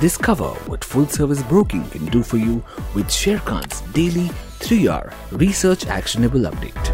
[0.00, 2.62] Discover what full service broking can do for you
[2.94, 6.86] with Sharekhan's daily 3R research actionable update.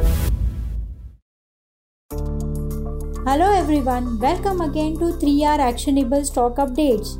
[3.27, 7.19] Hello everyone, welcome again to 3R actionable stock updates.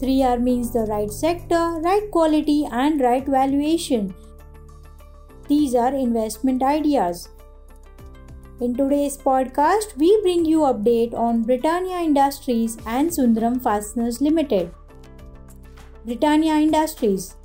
[0.00, 4.12] 3R means the right sector, right quality, and right valuation.
[5.46, 7.28] These are investment ideas.
[8.60, 14.70] In today's podcast, we bring you update on Britannia Industries and Sundaram Fasteners Limited.
[16.04, 17.36] Britannia Industries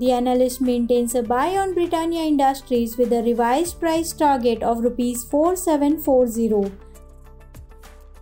[0.00, 5.22] The analyst maintains a buy on Britannia Industries with a revised price target of rupees
[5.22, 6.85] 4740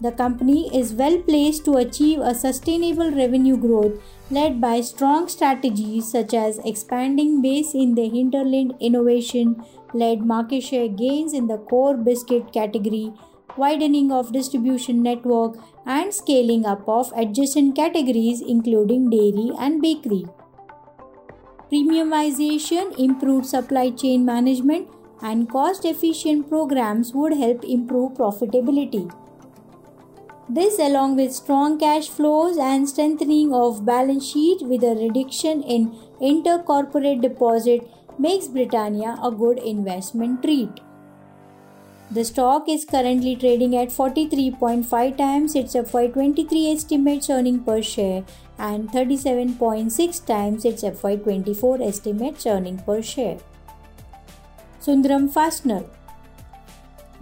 [0.01, 6.11] the company is well placed to achieve a sustainable revenue growth led by strong strategies
[6.11, 9.55] such as expanding base in the hinterland innovation
[9.93, 13.13] led market share gains in the core biscuit category,
[13.57, 20.25] widening of distribution network and scaling up of adjacent categories including dairy and bakery.
[21.71, 24.89] Premiumization, improved supply chain management
[25.23, 29.11] and cost efficient programs would help improve profitability.
[30.49, 35.97] This, along with strong cash flows and strengthening of balance sheet with a reduction in
[36.21, 40.81] intercorporate deposit, makes Britannia a good investment treat.
[42.11, 48.25] The stock is currently trading at 43.5 times its FY23 estimates earning per share
[48.59, 53.39] and 37.6 times its FY24 estimates earning per share.
[54.81, 55.85] Sundaram Fastener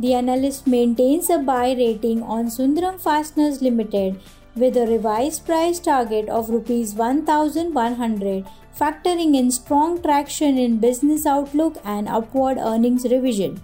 [0.03, 4.21] the analyst maintains a buy rating on Sundaram Fasteners Limited
[4.57, 8.45] with a revised price target of rupees 1100
[8.81, 13.61] factoring in strong traction in business outlook and upward earnings revision.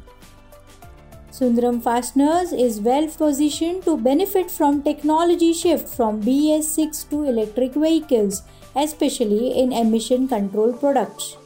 [1.33, 8.43] Sundaram Fasteners is well positioned to benefit from technology shift from BS6 to electric vehicles,
[8.77, 11.37] especially in emission control products.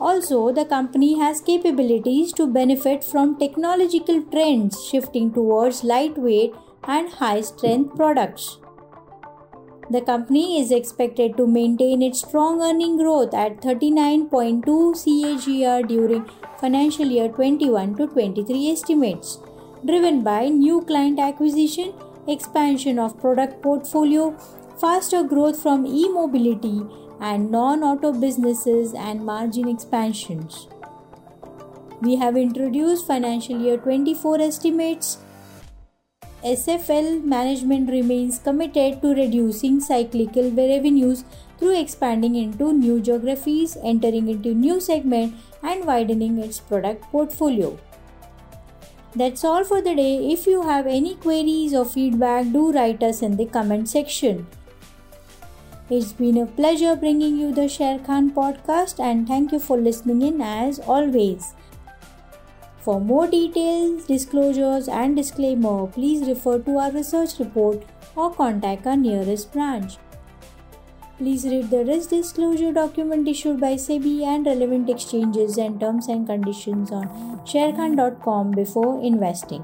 [0.00, 6.54] Also, the company has capabilities to benefit from technological trends shifting towards lightweight
[6.84, 8.58] and high strength products.
[9.90, 14.62] The company is expected to maintain its strong earning growth at 39.2
[15.02, 16.28] CAGR during
[16.60, 19.38] financial year 21 to 23 estimates,
[19.84, 21.94] driven by new client acquisition,
[22.28, 24.36] expansion of product portfolio,
[24.78, 26.82] faster growth from e-mobility
[27.20, 30.68] and non auto businesses and margin expansions.
[32.00, 35.18] We have introduced financial year 24 estimates.
[36.44, 41.24] SFL management remains committed to reducing cyclical revenues
[41.58, 47.76] through expanding into new geographies, entering into new segments, and widening its product portfolio.
[49.16, 50.30] That's all for the day.
[50.32, 54.46] If you have any queries or feedback, do write us in the comment section.
[55.90, 60.42] It's been a pleasure bringing you the Sharekhan podcast and thank you for listening in
[60.42, 61.54] as always.
[62.80, 68.96] For more details, disclosures, and disclaimer, please refer to our research report or contact our
[68.98, 69.96] nearest branch.
[71.16, 76.26] Please read the risk disclosure document issued by SEBI and relevant exchanges and terms and
[76.26, 77.08] conditions on
[77.46, 79.62] sharekhan.com before investing.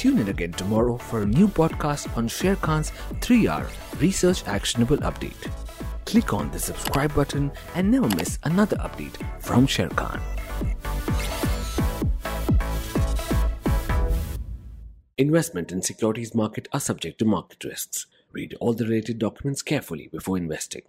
[0.00, 2.90] Tune in again tomorrow for a new podcast on Sharekhan's
[3.20, 3.66] 3R
[4.00, 5.52] Research Actionable Update.
[6.06, 10.18] Click on the subscribe button and never miss another update from Sharekhan.
[15.18, 18.06] Investment in securities market are subject to market risks.
[18.32, 20.84] Read all the related documents carefully before investing.